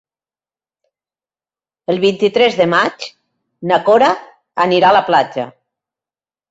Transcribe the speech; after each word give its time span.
El 1.93 2.01
vint-i-tres 2.05 2.59
de 2.63 2.69
maig 2.73 3.07
na 3.73 3.81
Cora 3.91 4.13
anirà 4.69 4.93
a 4.93 5.01
la 5.01 5.09
platja. 5.13 5.49